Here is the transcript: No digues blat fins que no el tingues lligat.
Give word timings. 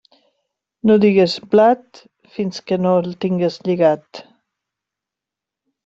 No 0.91 0.95
digues 1.03 1.35
blat 1.51 2.01
fins 2.39 2.65
que 2.71 2.81
no 2.87 2.97
el 3.05 3.15
tingues 3.27 3.61
lligat. 3.71 4.25